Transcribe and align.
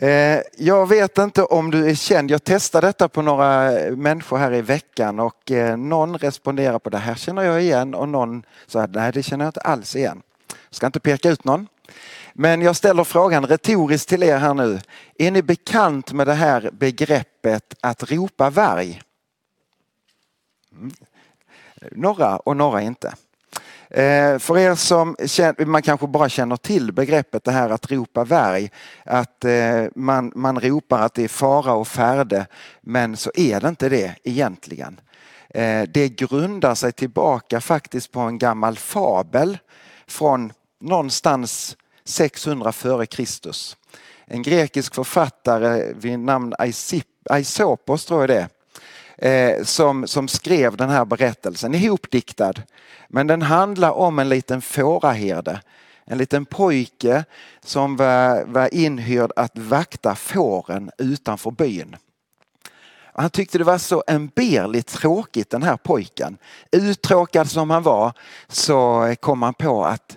Eh, 0.00 0.40
jag 0.56 0.88
vet 0.88 1.18
inte 1.18 1.42
om 1.42 1.70
du 1.70 1.90
är 1.90 1.94
känd. 1.94 2.30
Jag 2.30 2.44
testade 2.44 2.86
detta 2.86 3.08
på 3.08 3.22
några 3.22 3.70
människor 3.90 4.38
här 4.38 4.54
i 4.54 4.62
veckan 4.62 5.20
och 5.20 5.50
eh, 5.50 5.76
någon 5.76 6.18
responderar 6.18 6.78
på 6.78 6.90
det 6.90 6.98
här 6.98 7.14
känner 7.14 7.42
jag 7.42 7.62
igen 7.62 7.94
och 7.94 8.08
någon 8.08 8.42
sa 8.66 8.86
nej 8.86 9.12
det 9.12 9.22
känner 9.22 9.44
jag 9.44 9.48
inte 9.48 9.60
alls 9.60 9.96
igen. 9.96 10.22
Jag 10.48 10.74
ska 10.74 10.86
inte 10.86 11.00
peka 11.00 11.30
ut 11.30 11.44
någon. 11.44 11.66
Men 12.32 12.62
jag 12.62 12.76
ställer 12.76 13.04
frågan 13.04 13.46
retoriskt 13.46 14.08
till 14.08 14.22
er 14.22 14.36
här 14.36 14.54
nu. 14.54 14.80
Är 15.18 15.30
ni 15.30 15.42
bekant 15.42 16.12
med 16.12 16.26
det 16.26 16.34
här 16.34 16.70
begreppet 16.72 17.74
att 17.80 18.10
ropa 18.10 18.50
varg? 18.50 19.02
Mm. 20.72 20.92
Några 21.92 22.36
och 22.36 22.56
några 22.56 22.82
inte. 22.82 23.14
Eh, 23.90 24.38
För 24.38 24.58
er 24.58 24.74
som 24.74 25.16
känner, 25.26 25.64
man 25.66 25.82
kanske 25.82 26.06
bara 26.06 26.28
känner 26.28 26.56
till 26.56 26.92
begreppet 26.92 27.44
det 27.44 27.52
här 27.52 27.70
att 27.70 27.90
ropa 27.90 28.24
värj. 28.24 28.70
Att 29.04 29.44
eh, 29.44 29.84
man, 29.94 30.32
man 30.34 30.60
ropar 30.60 30.98
att 31.00 31.14
det 31.14 31.24
är 31.24 31.28
fara 31.28 31.72
och 31.72 31.88
färde 31.88 32.46
men 32.80 33.16
så 33.16 33.30
är 33.34 33.60
det 33.60 33.68
inte 33.68 33.88
det 33.88 34.14
egentligen. 34.24 35.00
Eh, 35.48 35.82
Det 35.88 36.08
grundar 36.08 36.74
sig 36.74 36.92
tillbaka 36.92 37.60
faktiskt 37.60 38.12
på 38.12 38.20
en 38.20 38.38
gammal 38.38 38.76
fabel 38.78 39.58
från 40.06 40.52
någonstans 40.80 41.76
600 42.04 42.72
före 42.72 43.06
Kristus. 43.06 43.76
En 44.26 44.42
grekisk 44.42 44.94
författare 44.94 45.92
vid 45.92 46.18
namn 46.18 46.54
Aisopos 47.30 48.04
tror 48.04 48.20
jag 48.20 48.28
det 48.28 48.40
är 48.40 48.48
eh, 49.18 49.64
som, 49.64 50.06
som 50.06 50.28
skrev 50.28 50.76
den 50.76 50.90
här 50.90 51.04
berättelsen, 51.04 51.74
ihopdiktad. 51.74 52.54
Men 53.08 53.26
den 53.26 53.42
handlar 53.42 53.90
om 53.90 54.18
en 54.18 54.28
liten 54.28 54.62
fåraherde. 54.62 55.60
En 56.04 56.18
liten 56.18 56.44
pojke 56.46 57.24
som 57.60 57.96
var, 57.96 58.44
var 58.44 58.74
inhyrd 58.74 59.32
att 59.36 59.58
vakta 59.58 60.14
fåren 60.14 60.90
utanför 60.98 61.50
byn. 61.50 61.96
Han 63.14 63.30
tyckte 63.30 63.58
det 63.58 63.64
var 63.64 63.78
så 63.78 64.04
emberligt 64.06 64.86
tråkigt 64.86 65.50
den 65.50 65.62
här 65.62 65.76
pojken. 65.76 66.38
Uttråkad 66.72 67.50
som 67.50 67.70
han 67.70 67.82
var 67.82 68.12
så 68.48 69.14
kom 69.20 69.42
han 69.42 69.54
på 69.54 69.84
att 69.84 70.16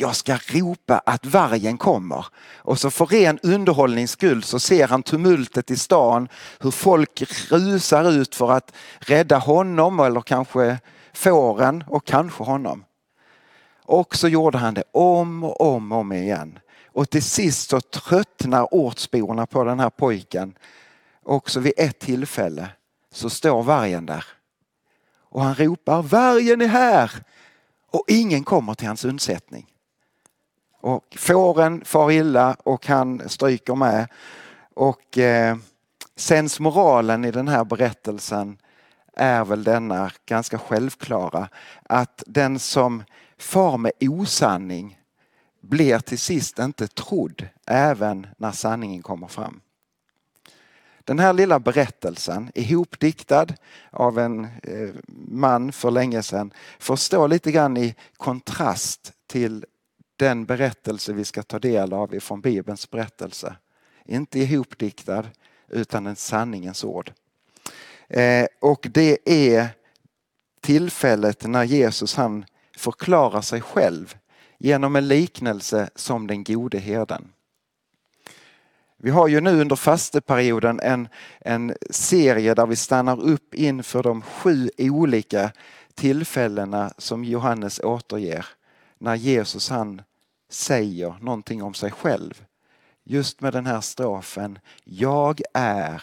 jag 0.00 0.16
ska 0.16 0.38
ropa 0.48 1.02
att 1.06 1.26
vargen 1.26 1.78
kommer. 1.78 2.26
Och 2.56 2.78
så 2.78 2.90
för 2.90 3.06
ren 3.06 3.38
underhållnings 3.42 4.10
skull 4.10 4.42
så 4.42 4.58
ser 4.60 4.88
han 4.88 5.02
tumultet 5.02 5.70
i 5.70 5.76
stan, 5.76 6.28
hur 6.60 6.70
folk 6.70 7.22
rusar 7.50 8.10
ut 8.10 8.34
för 8.34 8.52
att 8.52 8.72
rädda 8.98 9.38
honom 9.38 10.00
eller 10.00 10.20
kanske 10.20 10.78
fåren 11.12 11.84
och 11.86 12.06
kanske 12.06 12.44
honom. 12.44 12.84
Och 13.84 14.16
så 14.16 14.28
gjorde 14.28 14.58
han 14.58 14.74
det 14.74 14.84
om 14.92 15.44
och 15.44 15.60
om 15.60 15.92
och 15.92 15.98
om 15.98 16.12
igen. 16.12 16.58
Och 16.86 17.10
till 17.10 17.22
sist 17.22 17.70
så 17.70 17.80
tröttnar 17.80 18.74
ortsborna 18.74 19.46
på 19.46 19.64
den 19.64 19.80
här 19.80 19.90
pojken. 19.90 20.54
Också 21.24 21.60
vid 21.60 21.72
ett 21.76 21.98
tillfälle 21.98 22.68
så 23.12 23.30
står 23.30 23.62
vargen 23.62 24.06
där. 24.06 24.24
Och 25.30 25.42
han 25.42 25.54
ropar 25.54 26.02
vargen 26.02 26.60
är 26.60 26.66
här! 26.66 27.12
Och 27.90 28.04
ingen 28.08 28.44
kommer 28.44 28.74
till 28.74 28.86
hans 28.86 29.04
undsättning. 29.04 29.66
Och 30.88 31.16
fåren 31.18 31.84
far 31.84 32.10
illa 32.10 32.56
och 32.64 32.86
han 32.86 33.28
stryker 33.28 33.74
med. 33.74 34.08
Och 34.74 35.18
eh, 35.18 35.56
sensmoralen 36.16 37.24
i 37.24 37.30
den 37.30 37.48
här 37.48 37.64
berättelsen 37.64 38.58
är 39.16 39.44
väl 39.44 39.64
denna 39.64 40.10
ganska 40.26 40.58
självklara 40.58 41.48
att 41.82 42.22
den 42.26 42.58
som 42.58 43.04
far 43.38 43.78
med 43.78 43.92
osanning 44.00 44.98
blir 45.60 45.98
till 45.98 46.18
sist 46.18 46.58
inte 46.58 46.86
trodd 46.86 47.48
även 47.66 48.26
när 48.36 48.52
sanningen 48.52 49.02
kommer 49.02 49.26
fram. 49.26 49.60
Den 51.04 51.18
här 51.18 51.32
lilla 51.32 51.58
berättelsen, 51.58 52.50
ihopdiktad 52.54 53.46
av 53.90 54.18
en 54.18 54.44
eh, 54.44 54.90
man 55.28 55.72
för 55.72 55.90
länge 55.90 56.22
sedan, 56.22 56.52
får 56.78 56.96
stå 56.96 57.26
lite 57.26 57.52
grann 57.52 57.76
i 57.76 57.94
kontrast 58.16 59.12
till 59.26 59.64
den 60.18 60.44
berättelse 60.44 61.12
vi 61.12 61.24
ska 61.24 61.42
ta 61.42 61.58
del 61.58 61.92
av 61.92 62.14
ifrån 62.14 62.40
Bibelns 62.40 62.90
berättelse. 62.90 63.56
Inte 64.04 64.38
ihopdiktad 64.38 65.24
utan 65.68 66.06
en 66.06 66.16
sanningens 66.16 66.84
ord. 66.84 67.12
Eh, 68.08 68.46
och 68.60 68.86
det 68.90 69.18
är 69.24 69.68
tillfället 70.60 71.46
när 71.46 71.64
Jesus 71.64 72.14
han 72.14 72.44
förklarar 72.76 73.40
sig 73.40 73.60
själv 73.60 74.16
genom 74.58 74.96
en 74.96 75.08
liknelse 75.08 75.90
som 75.94 76.26
den 76.26 76.44
gode 76.44 76.78
herden. 76.78 77.32
Vi 78.96 79.10
har 79.10 79.28
ju 79.28 79.40
nu 79.40 79.60
under 79.60 79.76
fasteperioden 79.76 80.80
en, 80.80 81.08
en 81.40 81.74
serie 81.90 82.54
där 82.54 82.66
vi 82.66 82.76
stannar 82.76 83.20
upp 83.20 83.54
inför 83.54 84.02
de 84.02 84.22
sju 84.22 84.70
olika 84.78 85.52
tillfällena 85.94 86.92
som 86.98 87.24
Johannes 87.24 87.80
återger 87.80 88.46
när 88.98 89.14
Jesus 89.14 89.70
han 89.70 90.02
säger 90.48 91.18
någonting 91.20 91.62
om 91.62 91.74
sig 91.74 91.90
själv. 91.90 92.44
Just 93.04 93.40
med 93.40 93.52
den 93.52 93.66
här 93.66 93.80
strofen, 93.80 94.58
jag 94.84 95.40
är. 95.54 96.02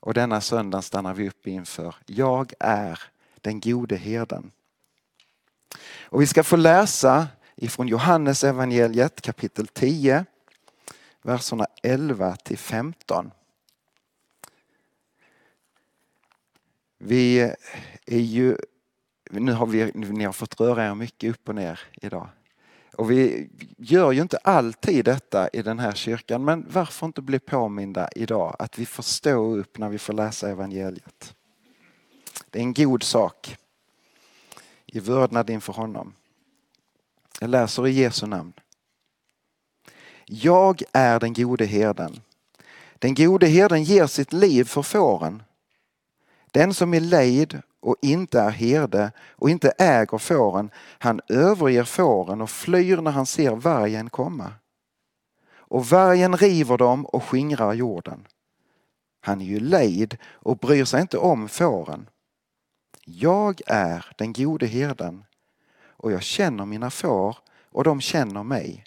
Och 0.00 0.14
denna 0.14 0.40
söndag 0.40 0.82
stannar 0.82 1.14
vi 1.14 1.28
upp 1.28 1.46
inför, 1.46 1.94
jag 2.06 2.52
är 2.60 3.00
den 3.40 3.60
gode 3.60 3.96
herden. 3.96 4.50
Och 6.00 6.22
vi 6.22 6.26
ska 6.26 6.44
få 6.44 6.56
läsa 6.56 7.28
ifrån 7.56 7.88
Johannes 7.88 8.44
evangeliet 8.44 9.20
kapitel 9.20 9.66
10, 9.66 10.24
verserna 11.22 11.66
11 11.82 12.36
till 12.36 12.58
15. 12.58 13.30
Vi 16.98 17.40
är 18.06 18.18
ju, 18.18 18.56
nu 19.30 19.52
har 19.52 19.66
vi, 19.66 19.92
ni 19.94 20.24
har 20.24 20.32
fått 20.32 20.60
röra 20.60 20.86
er 20.86 20.94
mycket 20.94 21.30
upp 21.30 21.48
och 21.48 21.54
ner 21.54 21.80
idag. 21.92 22.28
Och 22.96 23.10
vi 23.10 23.48
gör 23.78 24.12
ju 24.12 24.22
inte 24.22 24.36
alltid 24.36 25.04
detta 25.04 25.48
i 25.48 25.62
den 25.62 25.78
här 25.78 25.92
kyrkan 25.92 26.44
men 26.44 26.66
varför 26.70 27.06
inte 27.06 27.22
bli 27.22 27.38
påminda 27.38 28.08
idag 28.16 28.56
att 28.58 28.78
vi 28.78 28.86
får 28.86 29.02
stå 29.02 29.56
upp 29.56 29.78
när 29.78 29.88
vi 29.88 29.98
får 29.98 30.12
läsa 30.12 30.50
evangeliet. 30.50 31.34
Det 32.50 32.58
är 32.58 32.62
en 32.62 32.74
god 32.74 33.02
sak 33.02 33.56
i 34.86 35.00
vördnad 35.00 35.50
inför 35.50 35.72
honom. 35.72 36.14
Jag 37.40 37.50
läser 37.50 37.86
i 37.86 37.90
Jesu 37.90 38.26
namn. 38.26 38.52
Jag 40.24 40.82
är 40.92 41.20
den 41.20 41.32
gode 41.32 41.64
herden. 41.64 42.20
Den 42.98 43.14
gode 43.14 43.46
herden 43.46 43.84
ger 43.84 44.06
sitt 44.06 44.32
liv 44.32 44.64
för 44.64 44.82
fåren. 44.82 45.42
Den 46.50 46.74
som 46.74 46.94
är 46.94 47.00
lejd 47.00 47.62
och 47.86 47.96
inte 48.02 48.40
är 48.40 48.50
herde 48.50 49.12
och 49.30 49.50
inte 49.50 49.70
äger 49.78 50.18
fåren, 50.18 50.70
han 50.98 51.20
överger 51.28 51.84
fåren 51.84 52.40
och 52.40 52.50
flyr 52.50 52.96
när 52.96 53.10
han 53.10 53.26
ser 53.26 53.50
vargen 53.50 54.10
komma. 54.10 54.52
Och 55.48 55.86
vargen 55.86 56.36
river 56.36 56.78
dem 56.78 57.06
och 57.06 57.24
skingrar 57.24 57.72
jorden. 57.72 58.26
Han 59.20 59.40
är 59.40 59.44
ju 59.44 59.60
lejd 59.60 60.16
och 60.32 60.58
bryr 60.58 60.84
sig 60.84 61.00
inte 61.00 61.18
om 61.18 61.48
fåren. 61.48 62.08
Jag 63.04 63.60
är 63.66 64.06
den 64.18 64.32
gode 64.32 64.66
herden 64.66 65.24
och 65.86 66.12
jag 66.12 66.22
känner 66.22 66.64
mina 66.64 66.90
får 66.90 67.38
och 67.70 67.84
de 67.84 68.00
känner 68.00 68.42
mig. 68.42 68.84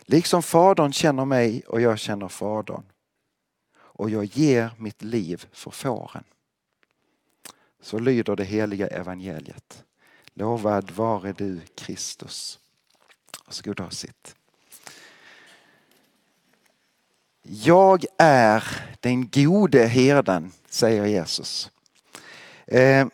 Liksom 0.00 0.42
fadern 0.42 0.92
känner 0.92 1.24
mig 1.24 1.62
och 1.66 1.80
jag 1.80 1.98
känner 1.98 2.28
fadern. 2.28 2.82
Och 3.78 4.10
jag 4.10 4.24
ger 4.24 4.70
mitt 4.76 5.02
liv 5.02 5.46
för 5.52 5.70
fåren. 5.70 6.24
Så 7.80 7.98
lyder 7.98 8.36
det 8.36 8.44
heliga 8.44 8.86
evangeliet. 8.86 9.84
Lovad 10.34 10.90
vare 10.90 11.32
du 11.32 11.60
Kristus. 11.74 12.58
Varsågod 13.46 13.80
och 13.80 13.92
sitt. 13.92 14.34
Jag 17.42 18.04
är 18.18 18.64
den 19.00 19.28
gode 19.28 19.86
herden, 19.86 20.52
säger 20.68 21.06
Jesus. 21.06 21.70
Eh, 22.66 23.06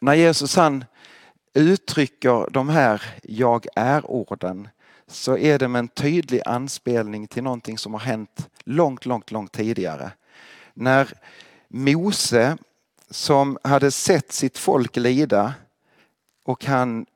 när 0.00 0.14
Jesus 0.14 0.56
han 0.56 0.84
uttrycker 1.54 2.50
de 2.50 2.68
här 2.68 3.02
jag 3.22 3.66
är-orden 3.76 4.68
så 5.06 5.38
är 5.38 5.58
det 5.58 5.68
med 5.68 5.78
en 5.78 5.88
tydlig 5.88 6.42
anspelning 6.46 7.26
till 7.26 7.42
någonting 7.42 7.78
som 7.78 7.92
har 7.92 8.00
hänt 8.00 8.48
långt, 8.64 9.06
långt, 9.06 9.30
långt 9.30 9.52
tidigare. 9.52 10.10
När 10.74 11.12
Mose 11.68 12.58
som 13.10 13.58
hade 13.64 13.90
sett 13.90 14.32
sitt 14.32 14.58
folk 14.58 14.96
lida 14.96 15.54
och 16.44 16.64
han 16.64 17.06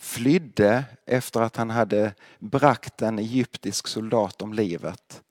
flydde 0.00 0.84
efter 1.06 1.40
att 1.40 1.56
han 1.56 1.70
hade 1.70 2.14
bragt 2.38 3.02
en 3.02 3.18
egyptisk 3.18 3.86
soldat 3.86 4.42
om 4.42 4.52
livet. 4.52 5.22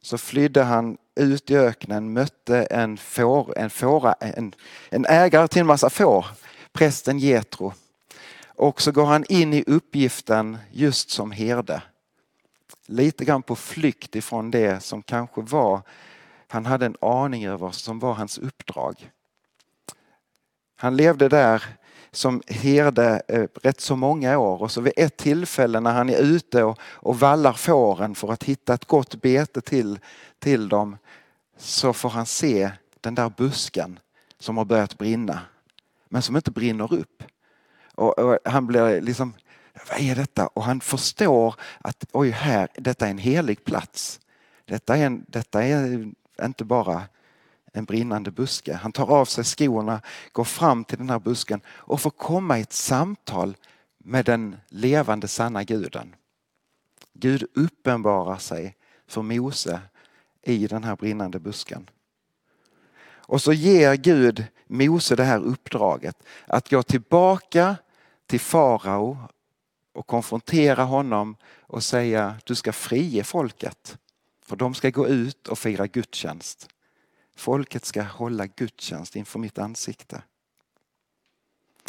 Så 0.00 0.18
flydde 0.18 0.62
han 0.62 0.98
ut 1.14 1.50
i 1.50 1.56
öknen, 1.56 2.12
mötte 2.12 2.62
en, 2.62 2.96
får, 2.96 3.58
en, 3.58 3.70
fåra, 3.70 4.12
en, 4.12 4.54
en 4.90 5.06
ägare 5.06 5.48
till 5.48 5.60
en 5.60 5.66
massa 5.66 5.90
får, 5.90 6.26
prästen 6.72 7.18
Jetro. 7.18 7.72
Och 8.46 8.82
så 8.82 8.92
går 8.92 9.04
han 9.06 9.24
in 9.28 9.54
i 9.54 9.64
uppgiften 9.66 10.58
just 10.70 11.10
som 11.10 11.30
herde. 11.30 11.82
Lite 12.86 13.24
grann 13.24 13.42
på 13.42 13.56
flykt 13.56 14.16
ifrån 14.16 14.50
det 14.50 14.82
som 14.82 15.02
kanske 15.02 15.40
var, 15.40 15.82
han 16.52 16.66
hade 16.66 16.86
en 16.86 16.96
aning 17.00 17.46
över 17.46 17.58
vad 17.58 17.74
som 17.74 17.98
var 17.98 18.12
hans 18.12 18.38
uppdrag. 18.38 19.10
Han 20.76 20.96
levde 20.96 21.28
där 21.28 21.62
som 22.10 22.42
herde 22.46 23.22
eh, 23.28 23.46
rätt 23.62 23.80
så 23.80 23.96
många 23.96 24.38
år 24.38 24.62
och 24.62 24.70
så 24.70 24.80
vid 24.80 24.92
ett 24.96 25.16
tillfälle 25.16 25.80
när 25.80 25.92
han 25.92 26.10
är 26.10 26.18
ute 26.18 26.64
och, 26.64 26.78
och 26.82 27.20
vallar 27.20 27.52
fåren 27.52 28.14
för 28.14 28.32
att 28.32 28.44
hitta 28.44 28.74
ett 28.74 28.84
gott 28.84 29.20
bete 29.20 29.60
till, 29.60 29.98
till 30.38 30.68
dem 30.68 30.96
så 31.56 31.92
får 31.92 32.08
han 32.08 32.26
se 32.26 32.70
den 33.00 33.14
där 33.14 33.32
busken 33.36 33.98
som 34.38 34.56
har 34.56 34.64
börjat 34.64 34.98
brinna 34.98 35.40
men 36.08 36.22
som 36.22 36.36
inte 36.36 36.50
brinner 36.50 36.94
upp. 36.94 37.22
Och, 37.94 38.18
och 38.18 38.38
han 38.44 38.66
blir 38.66 39.00
liksom, 39.00 39.34
vad 39.90 40.00
är 40.00 40.14
detta? 40.14 40.46
Och 40.46 40.64
han 40.64 40.80
förstår 40.80 41.54
att 41.80 42.04
oj, 42.12 42.30
här, 42.30 42.68
detta 42.74 43.06
är 43.06 43.10
en 43.10 43.18
helig 43.18 43.64
plats. 43.64 44.20
Detta 44.64 44.96
är, 44.96 45.06
en, 45.06 45.24
detta 45.28 45.62
är 45.62 46.12
inte 46.44 46.64
bara 46.64 47.02
en 47.72 47.84
brinnande 47.84 48.30
buske. 48.30 48.74
Han 48.74 48.92
tar 48.92 49.10
av 49.10 49.24
sig 49.24 49.44
skorna, 49.44 50.00
går 50.32 50.44
fram 50.44 50.84
till 50.84 50.98
den 50.98 51.10
här 51.10 51.18
busken 51.18 51.60
och 51.68 52.00
får 52.00 52.10
komma 52.10 52.58
i 52.58 52.62
ett 52.62 52.72
samtal 52.72 53.56
med 53.98 54.24
den 54.24 54.56
levande 54.68 55.28
sanna 55.28 55.64
guden. 55.64 56.14
Gud 57.12 57.44
uppenbarar 57.54 58.36
sig 58.36 58.76
för 59.06 59.22
Mose 59.22 59.80
i 60.42 60.66
den 60.66 60.84
här 60.84 60.96
brinnande 60.96 61.38
busken. 61.38 61.90
Och 63.28 63.42
så 63.42 63.52
ger 63.52 63.94
Gud 63.94 64.44
Mose 64.66 65.16
det 65.16 65.24
här 65.24 65.40
uppdraget 65.40 66.22
att 66.46 66.70
gå 66.70 66.82
tillbaka 66.82 67.76
till 68.26 68.40
farao 68.40 69.18
och 69.92 70.06
konfrontera 70.06 70.84
honom 70.84 71.36
och 71.60 71.84
säga 71.84 72.36
du 72.44 72.54
ska 72.54 72.72
frige 72.72 73.24
folket. 73.24 73.98
För 74.48 74.56
de 74.56 74.74
ska 74.74 74.90
gå 74.90 75.08
ut 75.08 75.48
och 75.48 75.58
fira 75.58 75.86
gudstjänst. 75.86 76.68
Folket 77.36 77.84
ska 77.84 78.02
hålla 78.02 78.46
gudstjänst 78.46 79.16
inför 79.16 79.38
mitt 79.38 79.58
ansikte. 79.58 80.22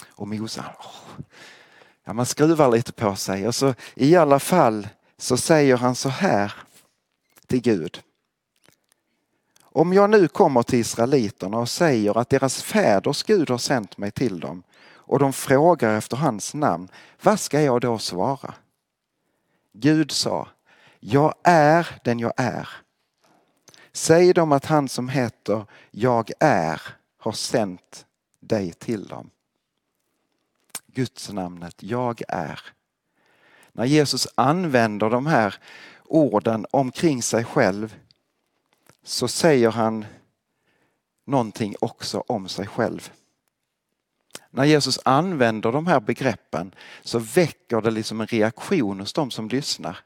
Och 0.06 0.28
Mose, 0.28 0.66
ja, 2.04 2.14
man 2.14 2.26
skruvar 2.26 2.72
lite 2.72 2.92
på 2.92 3.16
sig 3.16 3.48
och 3.48 3.56
så 3.56 3.74
i 3.96 4.16
alla 4.16 4.40
fall 4.40 4.88
så 5.18 5.38
säger 5.38 5.78
han 5.78 5.96
så 5.96 6.10
här 6.10 6.54
till 7.48 7.62
Gud. 7.62 8.02
Om 9.62 9.94
jag 9.94 10.10
nu 10.10 10.28
kommer 10.28 10.64
till 10.64 10.80
israeliterna 10.80 11.58
och 11.58 11.70
säger 11.70 12.18
att 12.18 12.30
deras 12.30 12.64
fäders 12.64 13.24
Gud 13.24 13.50
har 13.50 13.58
sänt 13.58 13.98
mig 13.98 14.12
till 14.12 14.40
dem 14.40 14.64
och 14.90 15.20
de 15.20 15.34
frågar 15.34 15.98
efter 15.98 16.18
hans 16.18 16.54
namn, 16.54 16.90
vad 17.22 17.40
ska 17.40 17.62
jag 17.62 17.82
då 17.82 17.98
svara? 17.98 18.54
Gud 19.74 20.12
sa, 20.12 20.48
jag 21.00 21.34
är 21.44 22.00
den 22.04 22.20
jag 22.20 22.34
är. 22.38 22.70
Säg 23.92 24.34
dem 24.34 24.52
att 24.52 24.66
han 24.66 24.90
som 24.90 25.10
heter 25.10 25.66
Jag 25.92 26.32
är 26.40 26.82
har 27.18 27.32
sänt 27.32 28.06
dig 28.40 28.74
till 28.74 29.08
dem. 29.08 29.30
Guds 30.88 31.30
namnet 31.30 31.84
Jag 31.84 32.22
är. 32.28 32.62
När 33.72 33.86
Jesus 33.86 34.28
använder 34.36 35.10
de 35.10 35.26
här 35.26 35.56
orden 36.06 36.66
omkring 36.72 37.24
sig 37.24 37.44
själv 37.44 37.96
så 39.04 39.28
säger 39.28 39.72
han 39.72 40.06
någonting 41.26 41.76
också 41.82 42.24
om 42.28 42.48
sig 42.50 42.68
själv. 42.68 43.12
När 44.50 44.66
Jesus 44.66 45.00
använder 45.06 45.72
de 45.72 45.88
här 45.88 46.00
begreppen 46.00 46.76
så 47.02 47.20
väcker 47.20 47.82
det 47.82 47.92
liksom 47.92 48.22
en 48.22 48.28
reaktion 48.28 49.00
hos 49.00 49.14
de 49.14 49.32
som 49.32 49.50
lyssnar. 49.50 50.00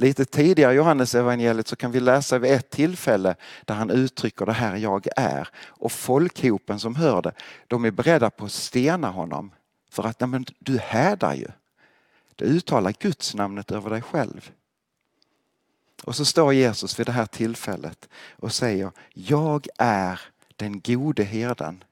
Lite 0.00 0.24
tidigare 0.24 0.72
i 0.72 0.76
Johannes 0.76 1.14
evangeliet 1.14 1.68
så 1.68 1.76
kan 1.76 1.92
vi 1.92 2.00
läsa 2.00 2.38
vid 2.38 2.52
ett 2.52 2.70
tillfälle 2.70 3.34
där 3.64 3.74
han 3.74 3.90
uttrycker 3.90 4.46
det 4.46 4.52
här 4.52 4.76
jag 4.76 5.06
är. 5.16 5.48
Och 5.66 5.92
folkhopen 5.92 6.80
som 6.80 6.94
hör 6.94 7.22
det, 7.22 7.32
de 7.66 7.84
är 7.84 7.90
beredda 7.90 8.30
på 8.30 8.44
att 8.44 8.52
stena 8.52 9.10
honom. 9.10 9.50
För 9.90 10.06
att 10.06 10.20
nej 10.20 10.28
men, 10.28 10.44
du 10.58 10.78
hädar 10.78 11.34
ju. 11.34 11.46
Du 12.36 12.44
uttalar 12.44 12.94
Guds 12.98 13.34
namnet 13.34 13.70
över 13.70 13.90
dig 13.90 14.02
själv. 14.02 14.50
Och 16.04 16.16
så 16.16 16.24
står 16.24 16.52
Jesus 16.52 16.98
vid 16.98 17.06
det 17.06 17.12
här 17.12 17.26
tillfället 17.26 18.08
och 18.36 18.52
säger 18.52 18.90
Jag 19.14 19.66
är 19.78 20.20
den 20.56 20.80
gode 20.80 21.24
herden. 21.24 21.84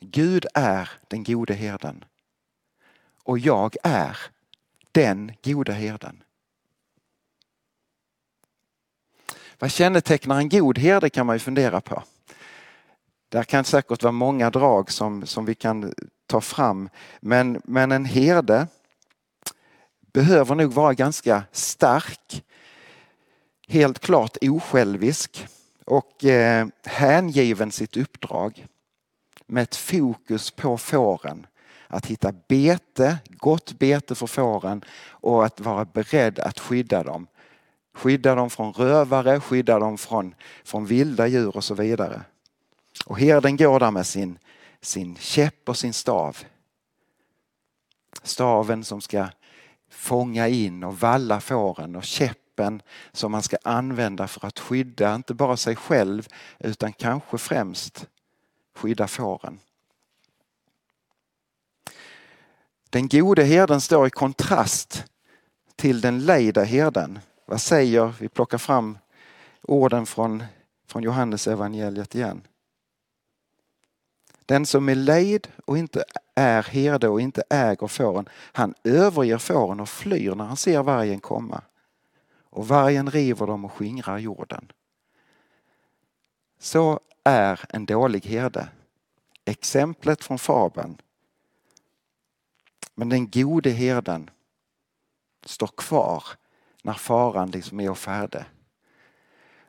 Gud 0.00 0.46
är 0.54 0.90
den 1.08 1.24
gode 1.24 1.54
herden. 1.54 2.04
Och 3.24 3.38
jag 3.38 3.76
är 3.82 4.18
den 4.92 5.32
goda 5.44 5.72
herden. 5.72 6.22
Vad 9.58 9.70
kännetecknar 9.70 10.38
en 10.38 10.48
god 10.48 10.78
herde 10.78 11.10
kan 11.10 11.26
man 11.26 11.36
ju 11.36 11.40
fundera 11.40 11.80
på. 11.80 12.02
Där 13.28 13.42
kan 13.42 13.64
säkert 13.64 14.02
vara 14.02 14.12
många 14.12 14.50
drag 14.50 14.90
som, 14.90 15.26
som 15.26 15.44
vi 15.44 15.54
kan 15.54 15.92
ta 16.26 16.40
fram. 16.40 16.88
Men, 17.20 17.60
men 17.64 17.92
en 17.92 18.04
herde 18.04 18.66
behöver 20.12 20.54
nog 20.54 20.72
vara 20.72 20.94
ganska 20.94 21.44
stark. 21.52 22.44
Helt 23.68 23.98
klart 23.98 24.36
osjälvisk 24.40 25.46
och 25.84 26.24
eh, 26.24 26.66
hängiven 26.84 27.72
sitt 27.72 27.96
uppdrag. 27.96 28.66
Med 29.46 29.62
ett 29.62 29.76
fokus 29.76 30.50
på 30.50 30.78
fåren 30.78 31.46
att 31.92 32.06
hitta 32.06 32.32
bete, 32.48 33.18
gott 33.30 33.78
bete 33.78 34.14
för 34.14 34.26
fåren 34.26 34.84
och 35.10 35.44
att 35.44 35.60
vara 35.60 35.84
beredd 35.84 36.38
att 36.38 36.60
skydda 36.60 37.02
dem. 37.02 37.26
Skydda 37.94 38.34
dem 38.34 38.50
från 38.50 38.72
rövare, 38.72 39.40
skydda 39.40 39.78
dem 39.78 39.98
från, 39.98 40.34
från 40.64 40.86
vilda 40.86 41.26
djur 41.26 41.56
och 41.56 41.64
så 41.64 41.74
vidare. 41.74 42.22
Och 43.06 43.18
herden 43.18 43.56
går 43.56 43.80
där 43.80 43.90
med 43.90 44.06
sin, 44.06 44.38
sin 44.80 45.16
käpp 45.16 45.68
och 45.68 45.76
sin 45.76 45.92
stav. 45.92 46.38
Staven 48.22 48.84
som 48.84 49.00
ska 49.00 49.28
fånga 49.90 50.48
in 50.48 50.84
och 50.84 51.00
valla 51.00 51.40
fåren 51.40 51.96
och 51.96 52.04
käppen 52.04 52.82
som 53.12 53.32
man 53.32 53.42
ska 53.42 53.56
använda 53.64 54.28
för 54.28 54.46
att 54.46 54.58
skydda 54.58 55.14
inte 55.14 55.34
bara 55.34 55.56
sig 55.56 55.76
själv 55.76 56.28
utan 56.58 56.92
kanske 56.92 57.38
främst 57.38 58.06
skydda 58.74 59.08
fåren. 59.08 59.58
Den 62.92 63.08
gode 63.08 63.44
herden 63.44 63.80
står 63.80 64.06
i 64.06 64.10
kontrast 64.10 65.04
till 65.76 66.00
den 66.00 66.24
lejda 66.24 66.62
herden. 66.62 67.18
Vad 67.46 67.60
säger, 67.60 68.14
vi 68.20 68.28
plockar 68.28 68.58
fram 68.58 68.98
orden 69.62 70.06
från, 70.06 70.44
från 70.86 71.02
Johannes 71.02 71.46
evangeliet 71.46 72.14
igen. 72.14 72.42
Den 74.46 74.66
som 74.66 74.88
är 74.88 74.94
lejd 74.94 75.48
och 75.64 75.78
inte 75.78 76.04
är 76.34 76.62
herde 76.62 77.08
och 77.08 77.20
inte 77.20 77.42
äger 77.50 77.86
fåren, 77.86 78.28
han 78.32 78.74
överger 78.84 79.38
fåren 79.38 79.80
och 79.80 79.88
flyr 79.88 80.34
när 80.34 80.44
han 80.44 80.56
ser 80.56 80.82
vargen 80.82 81.20
komma. 81.20 81.62
Och 82.50 82.68
vargen 82.68 83.10
river 83.10 83.46
dem 83.46 83.64
och 83.64 83.72
skingrar 83.72 84.18
jorden. 84.18 84.72
Så 86.58 87.00
är 87.24 87.60
en 87.68 87.86
dålig 87.86 88.26
herde. 88.26 88.68
Exemplet 89.44 90.24
från 90.24 90.38
fabeln 90.38 90.98
men 92.94 93.08
den 93.08 93.30
gode 93.30 93.70
herden 93.70 94.30
står 95.44 95.66
kvar 95.66 96.24
när 96.82 96.92
faran 96.92 97.50
liksom 97.50 97.80
är 97.80 97.90
och 97.90 97.98
färde. 97.98 98.46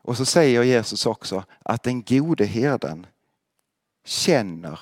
Och 0.06 0.18
så 0.18 0.25
säger 0.25 0.63
Jesus 0.63 1.06
också 1.06 1.44
att 1.60 1.84
den 1.84 2.03
gode 2.03 2.46
herden 2.46 3.08
känner. 4.03 4.80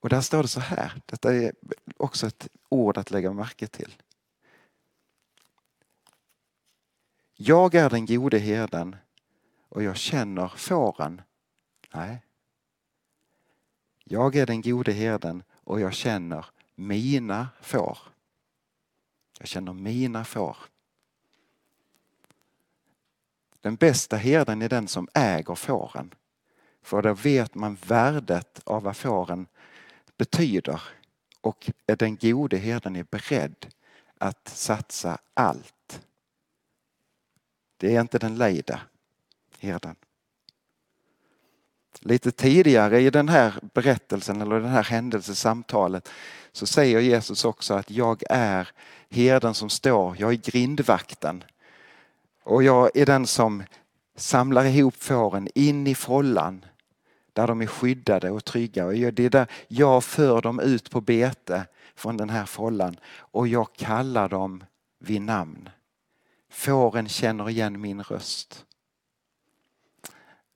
Och 0.00 0.08
där 0.08 0.20
står 0.20 0.42
det 0.42 0.48
så 0.48 0.60
här, 0.60 1.02
detta 1.06 1.34
är 1.34 1.52
också 1.96 2.26
ett 2.26 2.48
ord 2.68 2.98
att 2.98 3.10
lägga 3.10 3.32
märke 3.32 3.66
till. 3.66 4.02
Jag 7.36 7.74
är 7.74 7.90
den 7.90 8.06
gode 8.06 8.38
herden 8.38 8.96
och 9.68 9.82
jag 9.82 9.96
känner 9.96 10.48
fåren. 10.48 11.22
Nej. 11.94 12.24
Jag 14.04 14.36
är 14.36 14.46
den 14.46 14.62
gode 14.62 14.92
herden 14.92 15.42
och 15.50 15.80
jag 15.80 15.94
känner 15.94 16.46
mina 16.74 17.48
får. 17.60 17.98
Jag 19.38 19.48
känner 19.48 19.72
mina 19.72 20.24
får. 20.24 20.56
Den 23.60 23.76
bästa 23.76 24.16
herden 24.16 24.62
är 24.62 24.68
den 24.68 24.88
som 24.88 25.08
äger 25.14 25.54
fåren. 25.54 26.14
För 26.82 27.02
då 27.02 27.14
vet 27.14 27.54
man 27.54 27.74
värdet 27.74 28.60
av 28.64 28.82
vad 28.82 28.96
fåren 28.96 29.46
betyder 30.16 30.82
och 31.40 31.70
den 31.86 32.16
gode 32.16 32.56
herden 32.56 32.96
är 32.96 33.06
beredd 33.10 33.74
att 34.18 34.48
satsa 34.48 35.18
allt. 35.34 36.00
Det 37.76 37.96
är 37.96 38.00
inte 38.00 38.18
den 38.18 38.36
lejda 38.36 38.80
herden. 39.58 39.96
Lite 42.00 42.30
tidigare 42.30 43.00
i 43.00 43.10
den 43.10 43.28
här 43.28 43.54
berättelsen 43.74 44.40
eller 44.40 44.60
den 44.60 44.70
här 44.70 44.82
händelsesamtalet 44.82 46.08
så 46.52 46.66
säger 46.66 47.00
Jesus 47.00 47.44
också 47.44 47.74
att 47.74 47.90
jag 47.90 48.22
är 48.30 48.68
herden 49.10 49.54
som 49.54 49.70
står, 49.70 50.16
jag 50.18 50.32
är 50.32 50.50
grindvakten. 50.50 51.44
Och 52.44 52.62
jag 52.62 52.90
är 52.94 53.06
den 53.06 53.26
som 53.26 53.62
samlar 54.16 54.64
ihop 54.64 54.94
fåren 54.96 55.48
in 55.54 55.86
i 55.86 55.94
follan 55.94 56.64
där 57.32 57.46
de 57.46 57.62
är 57.62 57.66
skyddade 57.66 58.30
och 58.30 58.44
trygga. 58.44 58.86
Och 58.86 58.94
det 58.94 59.24
är 59.24 59.30
där 59.30 59.46
jag 59.68 60.04
för 60.04 60.42
dem 60.42 60.60
ut 60.60 60.90
på 60.90 61.00
bete 61.00 61.66
från 61.94 62.16
den 62.16 62.30
här 62.30 62.46
follan 62.46 62.96
och 63.16 63.48
jag 63.48 63.72
kallar 63.72 64.28
dem 64.28 64.64
vid 64.98 65.22
namn. 65.22 65.68
Fåren 66.50 67.08
känner 67.08 67.50
igen 67.50 67.80
min 67.80 68.02
röst. 68.02 68.64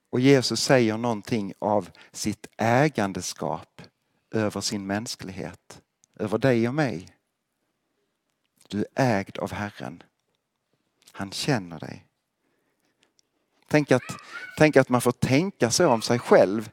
Och 0.09 0.19
Jesus 0.19 0.63
säger 0.63 0.97
någonting 0.97 1.53
av 1.59 1.89
sitt 2.11 2.47
ägandeskap 2.57 3.81
över 4.31 4.61
sin 4.61 4.87
mänsklighet, 4.87 5.81
över 6.15 6.37
dig 6.37 6.67
och 6.67 6.75
mig. 6.75 7.15
Du 8.67 8.85
är 8.95 9.19
ägd 9.19 9.37
av 9.37 9.51
Herren. 9.51 10.03
Han 11.11 11.31
känner 11.31 11.79
dig. 11.79 12.05
Tänk 13.67 13.91
att, 13.91 14.01
tänk 14.57 14.77
att 14.77 14.89
man 14.89 15.01
får 15.01 15.11
tänka 15.11 15.71
så 15.71 15.87
om 15.87 16.01
sig 16.01 16.19
själv. 16.19 16.69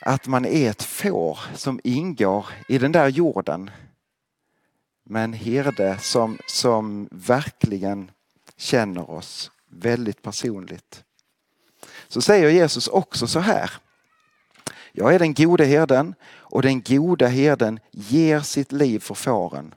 Att 0.00 0.26
man 0.26 0.44
är 0.44 0.70
ett 0.70 0.82
får 0.82 1.38
som 1.54 1.80
ingår 1.84 2.46
i 2.68 2.78
den 2.78 2.92
där 2.92 3.08
jorden. 3.08 3.70
Med 5.04 5.24
en 5.24 5.32
herde 5.32 5.98
som, 5.98 6.38
som 6.46 7.08
verkligen 7.10 8.10
känner 8.56 9.10
oss 9.10 9.50
väldigt 9.68 10.22
personligt. 10.22 11.04
Så 12.08 12.20
säger 12.20 12.50
Jesus 12.50 12.88
också 12.88 13.26
så 13.26 13.40
här. 13.40 13.70
Jag 14.92 15.14
är 15.14 15.18
den 15.18 15.34
gode 15.34 15.64
herden 15.64 16.14
och 16.24 16.62
den 16.62 16.82
goda 16.82 17.26
herden 17.26 17.80
ger 17.90 18.40
sitt 18.40 18.72
liv 18.72 18.98
för 18.98 19.14
fåren. 19.14 19.74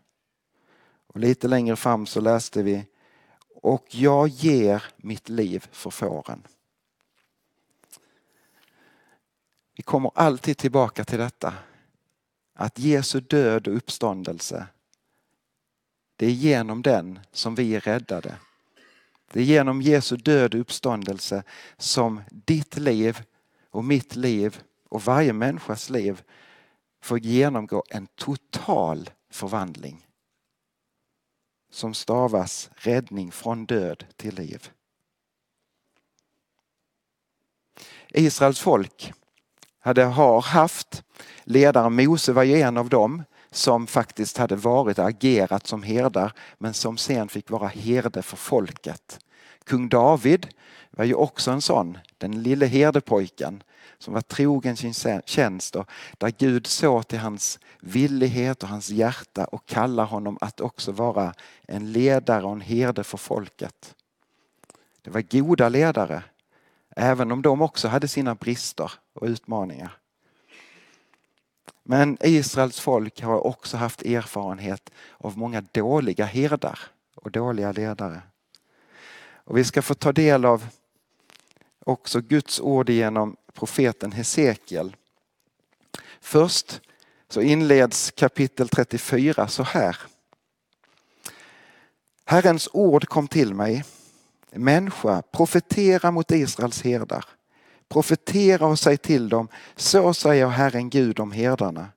Och 1.08 1.20
lite 1.20 1.48
längre 1.48 1.76
fram 1.76 2.06
så 2.06 2.22
läste 2.22 2.64
vi 2.64 2.86
och 3.62 3.86
jag 3.90 4.28
ger 4.28 4.84
mitt 4.98 5.30
liv 5.30 5.68
för 5.72 5.90
fåren. 5.90 6.48
Vi 9.76 9.84
kommer 9.84 10.12
alltid 10.16 10.58
tillbaka 10.58 11.06
till 11.06 11.20
detta. 11.20 11.54
Att 12.54 12.80
Jesu 12.80 13.20
död 13.20 13.68
och 13.68 13.76
uppståndelse, 13.76 14.68
det 16.16 16.26
är 16.26 16.32
genom 16.32 16.82
den 16.82 17.20
som 17.32 17.56
vi 17.56 17.76
är 17.76 17.80
räddade. 17.80 18.36
Det 19.34 19.40
är 19.40 19.44
genom 19.44 19.82
Jesu 19.82 20.18
död 20.18 20.54
och 20.54 20.62
uppståndelse 20.62 21.44
som 21.78 22.22
ditt 22.32 22.78
liv 22.78 23.22
och 23.70 23.84
mitt 23.84 24.16
liv 24.16 24.62
och 24.90 25.02
varje 25.02 25.34
människas 25.34 25.90
liv 25.90 26.22
får 27.02 27.20
genomgå 27.20 27.84
en 27.90 28.08
total 28.08 29.10
förvandling 29.30 30.08
som 31.72 31.94
stavas 31.94 32.70
räddning 32.76 33.32
från 33.32 33.66
död 33.66 34.06
till 34.16 34.36
liv. 34.36 34.70
Israels 38.10 38.60
folk 38.60 39.14
hade, 39.80 40.04
har 40.04 40.42
haft 40.42 41.04
ledare, 41.44 41.90
Mose 41.90 42.34
var 42.34 42.44
ju 42.44 42.62
en 42.62 42.78
av 42.78 42.90
dem 42.90 43.24
som 43.52 43.88
faktiskt 43.88 44.38
hade 44.38 44.56
varit 44.56 45.00
och 45.00 45.08
agerat 45.08 45.68
som 45.68 45.84
herdar 45.84 46.34
men 46.58 46.74
som 46.74 46.98
sen 46.98 47.28
fick 47.28 47.50
vara 47.50 47.68
herde 47.68 48.22
för 48.22 48.38
folket. 48.38 49.20
Kung 49.64 49.90
David 49.90 50.48
var 50.92 51.06
ju 51.06 51.14
också 51.14 51.52
en 51.52 51.62
sån, 51.62 51.98
den 52.18 52.44
lille 52.44 52.66
herdepojken 52.66 53.64
som 53.98 54.14
var 54.14 54.22
trogen 54.22 54.78
sin 54.78 54.94
tjänst 55.26 55.76
och 55.76 55.90
där 56.18 56.34
Gud 56.38 56.68
såg 56.68 57.08
till 57.08 57.20
hans 57.20 57.60
villighet 57.80 58.64
och 58.64 58.70
hans 58.70 58.90
hjärta 58.90 59.46
och 59.46 59.66
kallar 59.66 60.06
honom 60.06 60.38
att 60.42 60.62
också 60.62 60.92
vara 60.92 61.34
en 61.68 61.92
ledare 61.92 62.44
och 62.44 62.52
en 62.52 62.62
herde 62.62 63.04
för 63.04 63.18
folket. 63.18 63.96
Det 65.02 65.10
var 65.10 65.22
goda 65.22 65.70
ledare, 65.70 66.24
även 66.96 67.32
om 67.32 67.42
de 67.42 67.62
också 67.62 67.88
hade 67.88 68.08
sina 68.08 68.36
brister 68.36 68.92
och 69.14 69.28
utmaningar. 69.28 70.01
Men 71.92 72.18
Israels 72.22 72.80
folk 72.80 73.22
har 73.22 73.48
också 73.48 73.78
haft 73.78 74.02
erfarenhet 74.02 74.92
av 75.18 75.38
många 75.38 75.62
dåliga 75.62 76.26
herdar 76.26 76.80
och 77.16 77.32
dåliga 77.32 77.72
ledare. 77.72 78.22
Och 79.44 79.58
vi 79.58 79.64
ska 79.64 79.82
få 79.82 79.94
ta 79.94 80.12
del 80.12 80.46
av 80.46 80.68
också 81.86 82.22
Guds 82.22 82.60
ord 82.60 82.90
genom 82.90 83.36
profeten 83.54 84.12
Hesekiel. 84.12 84.96
Först 86.22 86.82
så 87.30 87.42
inleds 87.42 88.12
kapitel 88.12 88.70
34 88.70 89.48
så 89.48 89.64
här. 89.64 89.98
Herrens 92.26 92.70
ord 92.74 93.06
kom 93.08 93.28
till 93.28 93.54
mig. 93.54 93.84
Människa, 94.52 95.22
profetera 95.22 96.12
mot 96.12 96.32
Israels 96.32 96.82
herdar. 96.82 97.26
Profetera 97.92 98.68
och 98.68 98.80
säg 98.80 98.98
till 98.98 99.30
dem, 99.30 99.48
så 99.76 100.14
säger 100.14 100.48
Herren 100.48 100.90
Gud 100.90 101.20
om 101.20 101.32
herdarna. 101.32 101.88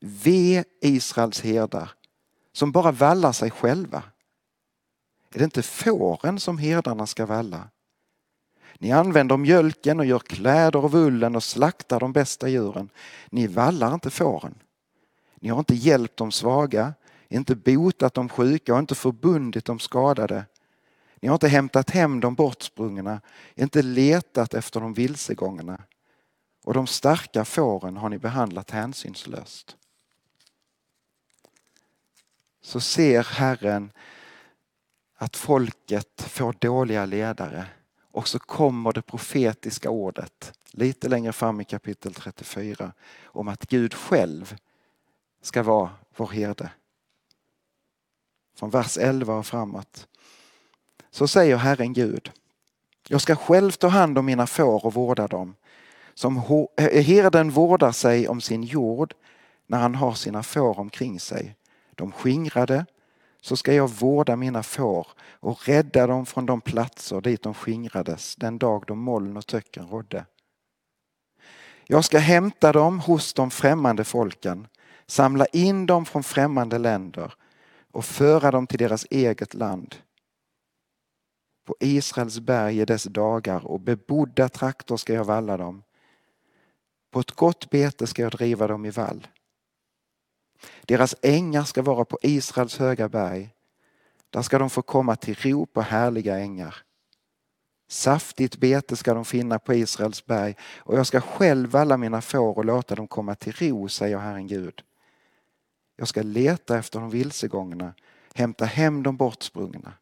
Ve 0.00 0.64
Israels 0.80 1.40
herdar 1.40 1.90
som 2.52 2.72
bara 2.72 2.92
vallar 2.92 3.32
sig 3.32 3.50
själva. 3.50 4.02
Är 5.34 5.38
det 5.38 5.44
inte 5.44 5.62
fåren 5.62 6.40
som 6.40 6.58
herdarna 6.58 7.06
ska 7.06 7.26
valla? 7.26 7.68
Ni 8.78 8.92
använder 8.92 9.36
mjölken 9.36 10.00
och 10.00 10.06
gör 10.06 10.18
kläder 10.18 10.78
av 10.78 10.94
ullen 10.94 11.36
och 11.36 11.44
slaktar 11.44 12.00
de 12.00 12.12
bästa 12.12 12.48
djuren. 12.48 12.88
Ni 13.30 13.46
vallar 13.46 13.94
inte 13.94 14.10
fåren. 14.10 14.54
Ni 15.40 15.48
har 15.48 15.58
inte 15.58 15.74
hjälpt 15.74 16.16
de 16.16 16.32
svaga, 16.32 16.94
inte 17.28 17.54
botat 17.54 18.14
de 18.14 18.28
sjuka 18.28 18.72
och 18.72 18.78
inte 18.78 18.94
förbundit 18.94 19.64
de 19.64 19.78
skadade. 19.78 20.44
Ni 21.22 21.28
har 21.28 21.34
inte 21.34 21.48
hämtat 21.48 21.90
hem 21.90 22.20
de 22.20 22.34
bortsprungna, 22.34 23.20
inte 23.54 23.82
letat 23.82 24.54
efter 24.54 24.80
de 24.80 24.94
vilsegångna. 24.94 25.82
Och 26.64 26.74
de 26.74 26.86
starka 26.86 27.44
fåren 27.44 27.96
har 27.96 28.08
ni 28.08 28.18
behandlat 28.18 28.70
hänsynslöst. 28.70 29.76
Så 32.62 32.80
ser 32.80 33.22
Herren 33.22 33.92
att 35.14 35.36
folket 35.36 36.22
får 36.22 36.54
dåliga 36.58 37.06
ledare 37.06 37.66
och 38.00 38.28
så 38.28 38.38
kommer 38.38 38.92
det 38.92 39.02
profetiska 39.02 39.90
ordet 39.90 40.58
lite 40.70 41.08
längre 41.08 41.32
fram 41.32 41.60
i 41.60 41.64
kapitel 41.64 42.14
34 42.14 42.92
om 43.24 43.48
att 43.48 43.66
Gud 43.66 43.94
själv 43.94 44.56
ska 45.42 45.62
vara 45.62 45.90
vår 46.16 46.26
herde. 46.26 46.70
Från 48.56 48.70
vers 48.70 48.98
11 48.98 49.34
och 49.34 49.46
framåt. 49.46 50.08
Så 51.12 51.28
säger 51.28 51.56
Herren 51.56 51.92
Gud. 51.92 52.30
Jag 53.08 53.20
ska 53.20 53.36
själv 53.36 53.70
ta 53.70 53.88
hand 53.88 54.18
om 54.18 54.26
mina 54.26 54.46
får 54.46 54.86
och 54.86 54.94
vårda 54.94 55.26
dem. 55.26 55.54
Som 56.14 56.36
eh, 56.36 56.86
eh, 56.86 57.04
herden 57.04 57.50
vårdar 57.50 57.92
sig 57.92 58.28
om 58.28 58.40
sin 58.40 58.62
jord 58.62 59.14
när 59.66 59.78
han 59.78 59.94
har 59.94 60.14
sina 60.14 60.42
får 60.42 60.78
omkring 60.78 61.20
sig. 61.20 61.56
De 61.94 62.12
skingrade 62.12 62.86
så 63.40 63.56
ska 63.56 63.74
jag 63.74 63.90
vårda 63.90 64.36
mina 64.36 64.62
får 64.62 65.06
och 65.20 65.68
rädda 65.68 66.06
dem 66.06 66.26
från 66.26 66.46
de 66.46 66.60
platser 66.60 67.20
dit 67.20 67.42
de 67.42 67.54
skingrades 67.54 68.36
den 68.36 68.58
dag 68.58 68.84
då 68.86 68.94
moln 68.94 69.36
och 69.36 69.46
töcken 69.46 69.86
rådde. 69.88 70.24
Jag 71.86 72.04
ska 72.04 72.18
hämta 72.18 72.72
dem 72.72 73.00
hos 73.00 73.34
de 73.34 73.50
främmande 73.50 74.04
folken, 74.04 74.66
samla 75.06 75.46
in 75.46 75.86
dem 75.86 76.06
från 76.06 76.22
främmande 76.22 76.78
länder 76.78 77.34
och 77.92 78.04
föra 78.04 78.50
dem 78.50 78.66
till 78.66 78.78
deras 78.78 79.06
eget 79.10 79.54
land. 79.54 79.96
På 81.64 81.76
Israels 81.80 82.40
berg 82.40 82.80
i 82.80 82.84
dess 82.84 83.04
dagar 83.04 83.66
och 83.66 83.80
bebodda 83.80 84.48
trakter 84.48 84.96
ska 84.96 85.12
jag 85.12 85.24
valla 85.24 85.56
dem. 85.56 85.82
På 87.10 87.20
ett 87.20 87.30
gott 87.30 87.70
bete 87.70 88.06
ska 88.06 88.22
jag 88.22 88.32
driva 88.32 88.66
dem 88.66 88.86
i 88.86 88.90
vall. 88.90 89.26
Deras 90.82 91.14
ängar 91.22 91.64
ska 91.64 91.82
vara 91.82 92.04
på 92.04 92.18
Israels 92.22 92.78
höga 92.78 93.08
berg. 93.08 93.54
Där 94.30 94.42
ska 94.42 94.58
de 94.58 94.70
få 94.70 94.82
komma 94.82 95.16
till 95.16 95.34
ro 95.34 95.66
på 95.66 95.80
härliga 95.80 96.38
ängar. 96.38 96.76
Saftigt 97.88 98.56
bete 98.56 98.96
ska 98.96 99.14
de 99.14 99.24
finna 99.24 99.58
på 99.58 99.74
Israels 99.74 100.26
berg 100.26 100.56
och 100.78 100.98
jag 100.98 101.06
ska 101.06 101.20
själv 101.20 101.70
valla 101.70 101.96
mina 101.96 102.20
får 102.20 102.58
och 102.58 102.64
låta 102.64 102.94
dem 102.94 103.08
komma 103.08 103.34
till 103.34 103.52
ro, 103.52 103.88
säger 103.88 104.18
Herren 104.18 104.46
Gud. 104.46 104.82
Jag 105.96 106.08
ska 106.08 106.22
leta 106.22 106.78
efter 106.78 107.00
de 107.00 107.10
vilsegångna. 107.10 107.94
hämta 108.34 108.64
hem 108.64 109.02
de 109.02 109.16
bortsprungna. 109.16 109.92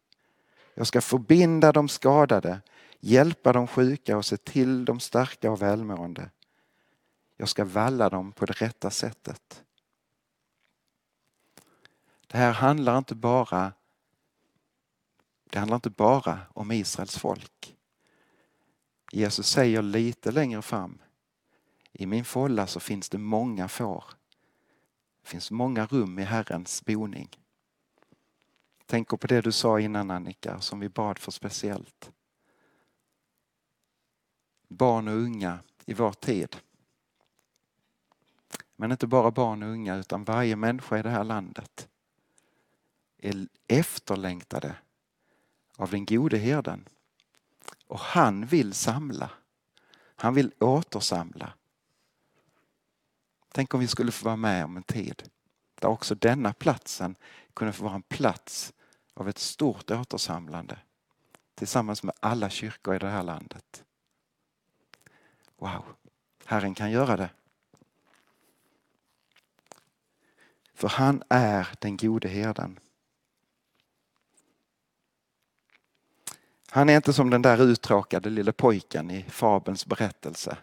Jag 0.73 0.87
ska 0.87 1.01
förbinda 1.01 1.71
de 1.71 1.89
skadade, 1.89 2.61
hjälpa 2.99 3.53
de 3.53 3.67
sjuka 3.67 4.17
och 4.17 4.25
se 4.25 4.37
till 4.37 4.85
de 4.85 4.99
starka 4.99 5.51
och 5.51 5.61
välmående. 5.61 6.29
Jag 7.37 7.49
ska 7.49 7.65
valla 7.65 8.09
dem 8.09 8.31
på 8.31 8.45
det 8.45 8.53
rätta 8.53 8.89
sättet. 8.89 9.63
Det 12.27 12.37
här 12.37 12.51
handlar 12.51 12.97
inte 12.97 13.15
bara 13.15 13.73
det 15.51 15.59
handlar 15.59 15.75
inte 15.75 15.89
bara 15.89 16.39
om 16.53 16.71
Israels 16.71 17.17
folk. 17.17 17.75
Jesus 19.11 19.47
säger 19.47 19.81
lite 19.81 20.31
längre 20.31 20.61
fram 20.61 20.97
i 21.91 22.05
min 22.05 22.25
folla 22.25 22.67
så 22.67 22.79
finns 22.79 23.09
det 23.09 23.17
många 23.17 23.67
får. 23.67 24.03
Det 25.23 25.29
finns 25.29 25.51
många 25.51 25.85
rum 25.85 26.19
i 26.19 26.23
Herrens 26.23 26.85
boning 26.85 27.40
tänker 28.91 29.17
på 29.17 29.27
det 29.27 29.41
du 29.41 29.51
sa 29.51 29.79
innan 29.79 30.11
Annika, 30.11 30.61
som 30.61 30.79
vi 30.79 30.89
bad 30.89 31.19
för 31.19 31.31
speciellt. 31.31 32.11
Barn 34.67 35.07
och 35.07 35.13
unga 35.13 35.59
i 35.85 35.93
vår 35.93 36.11
tid. 36.11 36.57
Men 38.75 38.91
inte 38.91 39.07
bara 39.07 39.31
barn 39.31 39.63
och 39.63 39.69
unga 39.69 39.95
utan 39.95 40.23
varje 40.23 40.55
människa 40.55 40.99
i 40.99 41.01
det 41.01 41.09
här 41.09 41.23
landet 41.23 41.89
är 43.17 43.47
efterlängtade 43.67 44.75
av 45.77 45.91
den 45.91 46.05
gode 46.05 46.37
herden. 46.37 46.87
Och 47.87 47.99
han 47.99 48.45
vill 48.45 48.73
samla. 48.73 49.29
Han 50.15 50.33
vill 50.33 50.53
återsamla. 50.59 51.53
Tänk 53.51 53.73
om 53.73 53.79
vi 53.79 53.87
skulle 53.87 54.11
få 54.11 54.25
vara 54.25 54.35
med 54.35 54.65
om 54.65 54.77
en 54.77 54.83
tid 54.83 55.23
där 55.75 55.87
också 55.87 56.15
denna 56.15 56.53
platsen 56.53 57.15
kunde 57.53 57.73
få 57.73 57.83
vara 57.83 57.95
en 57.95 58.01
plats 58.01 58.73
av 59.13 59.29
ett 59.29 59.37
stort 59.37 59.91
återsamlande 59.91 60.77
tillsammans 61.55 62.03
med 62.03 62.15
alla 62.19 62.49
kyrkor 62.49 62.95
i 62.95 62.99
det 62.99 63.09
här 63.09 63.23
landet. 63.23 63.83
Wow, 65.57 65.85
Herren 66.45 66.73
kan 66.73 66.91
göra 66.91 67.17
det. 67.17 67.29
För 70.73 70.87
han 70.87 71.23
är 71.29 71.67
den 71.79 71.97
gode 71.97 72.27
herden. 72.27 72.79
Han 76.69 76.89
är 76.89 76.95
inte 76.95 77.13
som 77.13 77.29
den 77.29 77.41
där 77.41 77.61
uttråkade 77.61 78.29
lille 78.29 78.51
pojken 78.51 79.11
i 79.11 79.23
fabelns 79.23 79.85
berättelse 79.85 80.57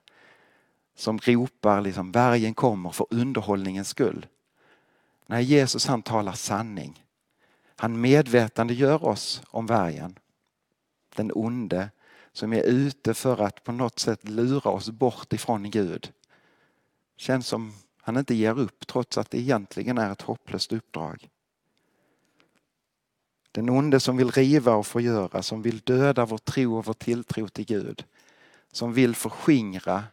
som 0.95 1.19
ropar 1.19 1.81
liksom 1.81 2.13
vargen 2.13 2.55
kommer 2.55 2.91
för 2.91 3.07
underhållningens 3.11 3.89
skull. 3.89 4.27
Nej, 5.27 5.45
Jesus 5.45 5.87
han 5.87 6.03
talar 6.03 6.33
sanning. 6.33 7.05
Han 7.81 8.01
medvetandegör 8.01 9.05
oss 9.05 9.43
om 9.51 9.67
vargen. 9.67 10.19
Den 11.17 11.33
onde 11.35 11.91
som 12.33 12.53
är 12.53 12.63
ute 12.63 13.15
för 13.15 13.43
att 13.43 13.65
på 13.65 13.73
något 13.73 13.99
sätt 13.99 14.29
lura 14.29 14.71
oss 14.71 14.91
bort 14.91 15.33
ifrån 15.33 15.71
Gud. 15.71 16.13
Känns 17.17 17.47
som 17.47 17.73
han 18.01 18.17
inte 18.17 18.35
ger 18.35 18.59
upp 18.59 18.87
trots 18.87 19.19
att 19.19 19.31
det 19.31 19.39
egentligen 19.39 19.99
är 19.99 20.13
ett 20.13 20.23
hopplöst 20.23 20.73
uppdrag. 20.73 21.29
Den 23.53 23.71
onde 23.71 24.01
som 24.01 24.17
vill 24.17 24.31
riva 24.31 24.75
och 24.75 24.87
förgöra, 24.87 25.43
som 25.43 25.63
vill 25.63 25.79
döda 25.79 26.27
vår 26.27 26.39
tro 26.39 26.77
och 26.79 26.85
vår 26.85 26.95
tilltro 26.95 27.49
till 27.49 27.65
Gud. 27.65 28.05
Som 28.73 28.93
vill 28.93 29.15
förskingra 29.15 30.05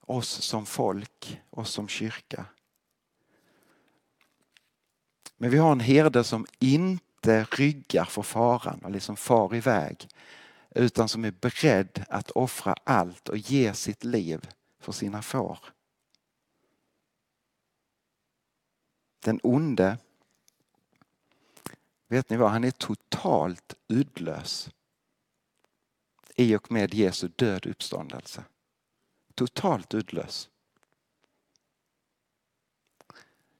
oss 0.00 0.28
som 0.28 0.66
folk, 0.66 1.40
oss 1.50 1.70
som 1.70 1.88
kyrka. 1.88 2.44
Men 5.38 5.50
vi 5.50 5.58
har 5.58 5.72
en 5.72 5.80
herde 5.80 6.24
som 6.24 6.46
inte 6.58 7.44
ryggar 7.44 8.04
för 8.04 8.22
faran 8.22 8.80
och 8.84 8.90
liksom 8.90 9.16
far 9.16 9.54
iväg. 9.54 10.08
Utan 10.70 11.08
som 11.08 11.24
är 11.24 11.30
beredd 11.30 12.04
att 12.08 12.30
offra 12.30 12.74
allt 12.84 13.28
och 13.28 13.36
ge 13.36 13.74
sitt 13.74 14.04
liv 14.04 14.48
för 14.80 14.92
sina 14.92 15.22
får. 15.22 15.58
Den 19.24 19.40
onde, 19.42 19.98
vet 22.08 22.30
ni 22.30 22.36
vad, 22.36 22.50
han 22.50 22.64
är 22.64 22.70
totalt 22.70 23.74
uddlös 23.88 24.70
i 26.36 26.56
och 26.56 26.72
med 26.72 26.94
Jesu 26.94 27.28
död 27.28 27.66
uppståndelse. 27.66 28.44
Totalt 29.34 29.94
uddlös. 29.94 30.48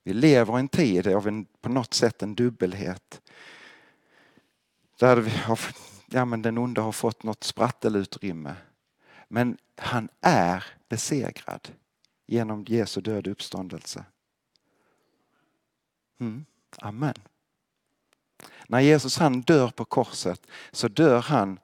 Vi 0.09 0.14
lever 0.14 0.57
i 0.57 0.61
en 0.61 0.68
tid 0.68 1.07
av 1.07 1.29
en, 1.29 1.44
på 1.44 1.68
något 1.68 1.94
sätt 1.94 2.23
en 2.23 2.35
dubbelhet. 2.35 3.21
Där 4.99 5.16
vi 5.16 5.31
har, 5.31 5.61
ja, 6.07 6.25
men 6.25 6.42
den 6.42 6.59
onde 6.59 6.81
har 6.81 6.92
fått 6.92 7.23
något 7.23 7.44
sprattelutrymme. 7.44 8.55
Men 9.29 9.59
han 9.77 10.09
är 10.21 10.64
besegrad 10.88 11.68
genom 12.27 12.64
Jesu 12.68 13.01
död 13.01 13.27
uppståndelse. 13.27 14.05
Mm. 16.21 16.44
Amen. 16.79 17.14
När 18.68 18.81
Jesus 18.81 19.18
han 19.18 19.40
dör 19.40 19.68
på 19.68 19.85
korset 19.85 20.47
så 20.73 20.88
dör 20.88 21.21
han 21.21 21.61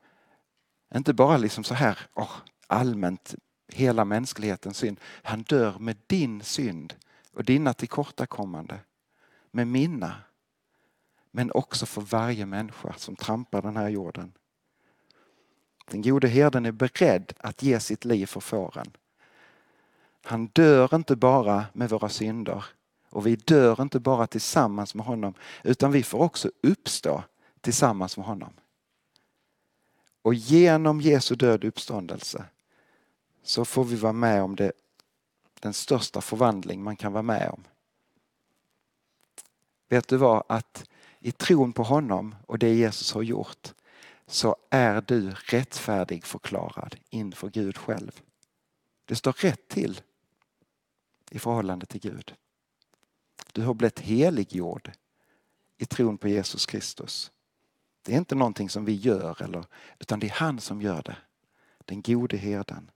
inte 0.94 1.14
bara 1.14 1.36
liksom 1.36 1.64
så 1.64 1.74
här 1.74 1.98
oh, 2.14 2.32
allmänt 2.66 3.34
hela 3.68 4.04
mänsklighetens 4.04 4.76
synd. 4.76 5.00
Han 5.22 5.42
dör 5.42 5.78
med 5.78 5.96
din 6.06 6.42
synd 6.42 6.94
och 7.34 7.44
dina 7.44 7.74
tillkortakommande. 7.74 8.78
Med 9.50 9.66
mina. 9.66 10.14
Men 11.30 11.50
också 11.52 11.86
för 11.86 12.00
varje 12.00 12.46
människa 12.46 12.92
som 12.96 13.16
trampar 13.16 13.62
den 13.62 13.76
här 13.76 13.88
jorden. 13.88 14.32
Den 15.90 16.02
gode 16.02 16.28
herden 16.28 16.66
är 16.66 16.72
beredd 16.72 17.32
att 17.38 17.62
ge 17.62 17.80
sitt 17.80 18.04
liv 18.04 18.26
för 18.26 18.40
fåren. 18.40 18.86
Han 20.24 20.46
dör 20.46 20.94
inte 20.94 21.16
bara 21.16 21.64
med 21.72 21.90
våra 21.90 22.08
synder 22.08 22.64
och 23.10 23.26
vi 23.26 23.36
dör 23.36 23.82
inte 23.82 24.00
bara 24.00 24.26
tillsammans 24.26 24.94
med 24.94 25.06
honom 25.06 25.34
utan 25.62 25.92
vi 25.92 26.02
får 26.02 26.18
också 26.18 26.50
uppstå 26.62 27.22
tillsammans 27.60 28.16
med 28.16 28.26
honom. 28.26 28.52
Och 30.22 30.34
genom 30.34 31.00
Jesu 31.00 31.34
död 31.34 31.64
uppståndelse 31.64 32.44
så 33.42 33.64
får 33.64 33.84
vi 33.84 33.96
vara 33.96 34.12
med 34.12 34.42
om 34.42 34.56
det, 34.56 34.72
den 35.64 35.74
största 35.74 36.20
förvandling 36.20 36.82
man 36.82 36.96
kan 36.96 37.12
vara 37.12 37.22
med 37.22 37.50
om. 37.50 37.64
Vet 39.88 40.08
du 40.08 40.16
vad? 40.16 40.44
Att 40.48 40.90
i 41.20 41.32
tron 41.32 41.72
på 41.72 41.82
honom 41.82 42.34
och 42.46 42.58
det 42.58 42.74
Jesus 42.74 43.12
har 43.12 43.22
gjort 43.22 43.74
så 44.26 44.56
är 44.70 45.00
du 45.00 45.30
rättfärdig 45.30 46.24
förklarad 46.24 46.96
inför 47.10 47.48
Gud 47.50 47.76
själv. 47.76 48.20
Det 49.04 49.16
står 49.16 49.32
rätt 49.32 49.68
till 49.68 50.00
i 51.30 51.38
förhållande 51.38 51.86
till 51.86 52.00
Gud. 52.00 52.34
Du 53.52 53.62
har 53.62 53.74
blivit 53.74 54.00
heliggjord 54.00 54.92
i 55.76 55.86
tron 55.86 56.18
på 56.18 56.28
Jesus 56.28 56.66
Kristus. 56.66 57.32
Det 58.02 58.12
är 58.14 58.18
inte 58.18 58.34
någonting 58.34 58.70
som 58.70 58.84
vi 58.84 58.94
gör, 58.94 59.42
eller, 59.42 59.64
utan 59.98 60.20
det 60.20 60.26
är 60.26 60.34
han 60.34 60.60
som 60.60 60.82
gör 60.82 61.02
det. 61.02 61.16
Den 61.84 62.02
gode 62.02 62.36
herden. 62.36 62.90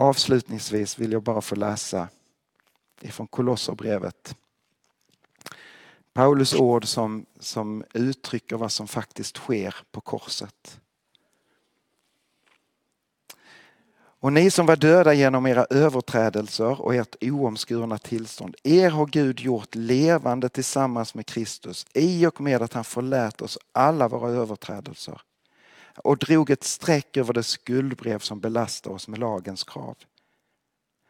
Avslutningsvis 0.00 0.98
vill 0.98 1.12
jag 1.12 1.22
bara 1.22 1.40
få 1.40 1.54
läsa 1.54 2.08
ifrån 3.00 3.26
Kolosserbrevet. 3.26 4.36
Paulus 6.12 6.54
ord 6.54 6.86
som, 6.86 7.26
som 7.38 7.84
uttrycker 7.94 8.56
vad 8.56 8.72
som 8.72 8.88
faktiskt 8.88 9.36
sker 9.36 9.74
på 9.92 10.00
korset. 10.00 10.80
Och 14.20 14.32
ni 14.32 14.50
som 14.50 14.66
var 14.66 14.76
döda 14.76 15.14
genom 15.14 15.46
era 15.46 15.66
överträdelser 15.70 16.80
och 16.80 16.94
ert 16.94 17.16
oomskurna 17.20 17.98
tillstånd, 17.98 18.56
er 18.62 18.90
har 18.90 19.06
Gud 19.06 19.40
gjort 19.40 19.74
levande 19.74 20.48
tillsammans 20.48 21.14
med 21.14 21.26
Kristus 21.26 21.86
i 21.94 22.26
och 22.26 22.40
med 22.40 22.62
att 22.62 22.72
han 22.72 22.84
förlät 22.84 23.42
oss 23.42 23.58
alla 23.72 24.08
våra 24.08 24.30
överträdelser 24.30 25.20
och 26.04 26.18
drog 26.18 26.50
ett 26.50 26.64
streck 26.64 27.16
över 27.16 27.32
det 27.32 27.42
skuldbrev 27.42 28.18
som 28.18 28.40
belastar 28.40 28.90
oss 28.90 29.08
med 29.08 29.18
lagens 29.18 29.64
krav. 29.64 29.96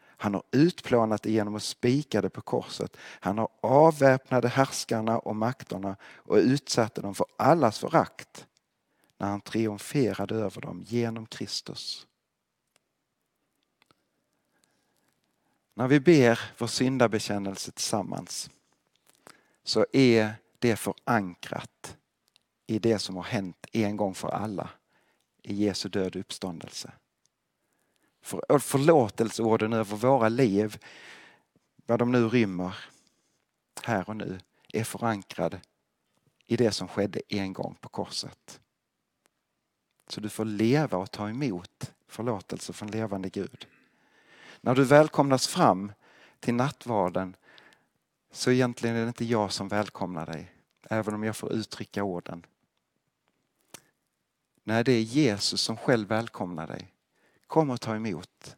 Han 0.03 0.35
har 0.35 0.42
utplånat 0.50 1.22
det 1.22 1.31
genom 1.31 1.55
att 1.55 1.62
spika 1.62 2.20
det 2.20 2.31
på 2.31 2.40
korset. 2.40 2.96
Han 3.00 3.38
har 3.38 3.48
avväpnade 3.61 4.48
härskarna 4.48 5.18
och 5.18 5.37
makterna 5.37 5.96
och 6.03 6.37
utsatte 6.37 7.00
dem 7.00 7.14
för 7.14 7.26
allas 7.37 7.79
förakt 7.79 8.46
när 9.18 9.29
han 9.29 9.40
triumferade 9.40 10.35
över 10.35 10.61
dem 10.61 10.83
genom 10.87 11.26
Kristus. 11.26 12.07
När 15.74 15.88
vi 15.88 16.00
ber 16.00 16.40
vår 16.59 16.66
syndabekännelse 16.66 17.72
tillsammans 17.72 18.50
så 19.64 19.87
är 19.92 20.35
det 20.59 20.76
förankrat 20.76 21.96
i 22.66 22.79
det 22.79 22.98
som 22.98 23.16
har 23.16 23.22
hänt 23.22 23.66
en 23.72 23.96
gång 23.96 24.14
för 24.14 24.29
alla 24.29 24.70
i 25.42 25.55
Jesu 25.55 25.88
död 25.88 26.16
och 26.16 26.20
uppståndelse. 26.20 26.92
För, 28.22 28.59
förlåtelseorden 28.59 29.72
över 29.72 29.96
våra 29.96 30.29
liv 30.29 30.79
vad 31.87 31.98
de 31.98 32.12
nu 32.12 32.29
rymmer 32.29 32.74
här 33.83 34.09
och 34.09 34.16
nu, 34.16 34.38
är 34.72 34.85
förankrad 34.85 35.61
i 36.46 36.57
det 36.57 36.72
som 36.72 36.88
skedde 36.88 37.20
en 37.29 37.53
gång 37.53 37.74
på 37.81 37.88
korset. 37.88 38.61
Så 40.09 40.20
du 40.20 40.29
får 40.29 40.44
leva 40.44 40.98
och 40.98 41.11
ta 41.11 41.29
emot 41.29 41.92
förlåtelse 42.09 42.72
från 42.72 42.90
levande 42.90 43.29
Gud. 43.29 43.66
När 44.61 44.74
du 44.74 44.85
välkomnas 44.85 45.48
fram 45.48 45.92
till 46.40 46.55
nattvarden 46.55 47.37
så 48.33 48.50
egentligen 48.50 48.96
är 48.96 49.03
det 49.03 49.09
inte 49.09 49.24
jag 49.24 49.53
som 49.53 49.68
välkomnar 49.68 50.26
dig, 50.26 50.53
även 50.90 51.14
om 51.14 51.24
jag 51.24 51.37
får 51.37 51.53
uttrycka 51.53 52.05
orden. 52.05 52.46
Nej, 54.64 54.84
det 54.84 54.92
är 54.92 55.02
Jesus 55.02 55.60
som 55.60 55.76
själv 55.76 56.08
välkomnar 56.08 56.66
dig. 56.66 56.92
Kom 57.46 57.70
och 57.70 57.80
ta 57.80 57.96
emot 57.96 58.56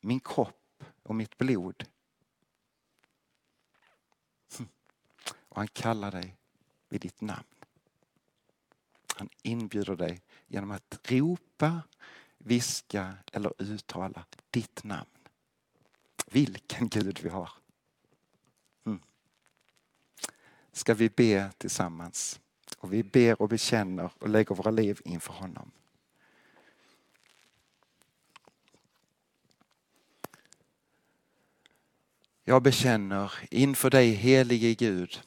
min 0.00 0.20
kropp 0.20 0.84
och 1.02 1.14
mitt 1.14 1.38
blod. 1.38 1.84
Och 5.50 5.56
han 5.56 5.68
kallar 5.68 6.10
dig 6.10 6.36
vid 6.88 7.00
ditt 7.00 7.20
namn. 7.20 7.44
Han 9.16 9.28
inbjuder 9.42 9.96
dig 9.96 10.22
genom 10.46 10.70
att 10.70 11.10
ropa, 11.10 11.82
viska 12.38 13.14
eller 13.32 13.52
uttala 13.62 14.24
ditt 14.50 14.84
namn. 14.84 15.10
Vilken 16.26 16.88
Gud 16.88 17.20
vi 17.22 17.28
har. 17.28 17.50
Mm. 18.84 19.00
Ska 20.72 20.94
vi 20.94 21.08
be 21.08 21.52
tillsammans? 21.58 22.40
Och 22.80 22.92
vi 22.92 23.02
ber 23.02 23.42
och 23.42 23.48
bekänner 23.48 24.10
och 24.18 24.28
lägger 24.28 24.54
våra 24.54 24.70
liv 24.70 25.00
inför 25.04 25.32
honom. 25.32 25.70
Jag 32.44 32.62
bekänner 32.62 33.32
inför 33.50 33.90
dig 33.90 34.10
helige 34.10 34.74
Gud 34.74 35.20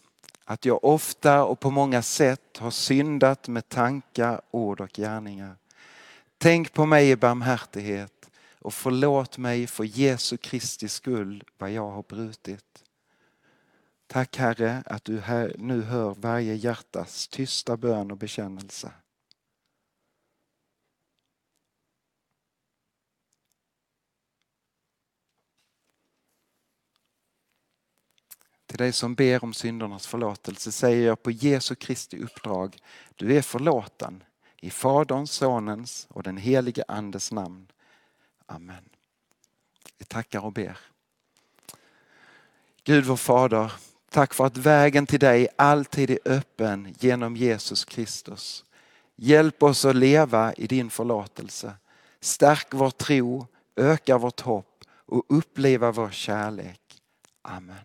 att 0.46 0.66
jag 0.66 0.84
ofta 0.84 1.44
och 1.44 1.60
på 1.60 1.72
många 1.72 2.02
sätt 2.02 2.58
har 2.58 2.72
syndat 2.72 3.48
med 3.48 3.70
tankar, 3.70 4.42
ord 4.52 4.82
och 4.82 4.94
gärningar. 4.94 5.56
Tänk 6.38 6.74
på 6.74 6.86
mig 6.86 7.10
i 7.10 7.16
barmhärtighet 7.16 8.30
och 8.60 8.74
förlåt 8.74 9.38
mig 9.38 9.68
för 9.68 9.84
Jesu 9.84 10.38
Kristi 10.38 10.90
skull 10.90 11.44
vad 11.58 11.72
jag 11.72 11.92
har 11.92 12.04
brutit. 12.04 12.83
Tack 14.14 14.38
Herre 14.38 14.84
att 14.86 15.06
du 15.06 15.20
här, 15.20 15.56
nu 15.58 15.82
hör 15.82 16.14
varje 16.14 16.56
hjärtas 16.56 17.28
tysta 17.28 17.78
bön 17.78 18.12
och 18.12 18.18
bekännelse. 18.18 18.92
Till 28.66 28.78
dig 28.78 28.94
som 28.94 29.16
ber 29.16 29.44
om 29.44 29.54
syndernas 29.54 30.08
förlåtelse 30.08 30.72
säger 30.72 31.08
jag 31.08 31.24
på 31.24 31.32
Jesu 31.32 31.76
Kristi 31.76 32.18
uppdrag, 32.18 32.78
du 33.16 33.38
är 33.38 33.42
förlåten 33.42 34.24
i 34.62 34.70
Faderns, 34.70 35.32
Sonens 35.32 36.08
och 36.10 36.24
den 36.24 36.38
helige 36.38 36.84
Andes 36.88 37.32
namn. 37.32 37.68
Amen. 38.46 38.90
Vi 39.98 40.06
tackar 40.06 40.46
och 40.46 40.54
ber. 40.54 40.78
Gud 42.84 43.06
vår 43.06 43.18
Fader, 43.18 43.74
tack 44.14 44.34
för 44.34 44.46
att 44.46 44.58
vägen 44.58 45.06
till 45.06 45.20
dig 45.20 45.48
alltid 45.56 46.10
är 46.10 46.20
öppen 46.26 46.96
genom 47.00 47.36
Jesus 47.36 47.86
Kristus. 47.86 48.66
Hjälp 49.16 49.64
oss 49.64 49.86
att 49.86 49.96
leva 49.96 50.54
i 50.54 50.68
din 50.68 50.90
förlåtelse. 50.90 51.74
Stärk 52.20 52.68
vår 52.72 52.90
tro, 52.90 53.48
öka 53.76 54.18
vårt 54.18 54.42
hopp 54.42 54.84
och 55.06 55.24
uppleva 55.30 55.92
vår 55.92 56.10
kärlek. 56.10 56.80
Amen. 57.42 57.76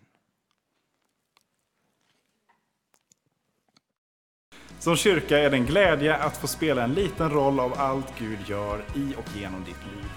Som 4.79 4.95
kyrka 4.95 5.39
är 5.39 5.49
det 5.49 5.57
en 5.57 5.65
glädje 5.65 6.15
att 6.15 6.37
få 6.37 6.47
spela 6.47 6.83
en 6.83 6.93
liten 6.93 7.29
roll 7.29 7.59
av 7.59 7.73
allt 7.77 8.19
Gud 8.19 8.39
gör 8.47 8.85
i 8.95 9.15
och 9.17 9.37
genom 9.37 9.63
ditt 9.63 9.85
liv. 9.85 10.09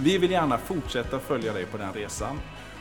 Vi 0.00 0.18
vill 0.18 0.30
gärna 0.30 0.58
fortsätta 0.58 1.18
följa 1.18 1.52
dig 1.52 1.66
på 1.66 1.76
den 1.76 1.92
resan. 1.92 2.40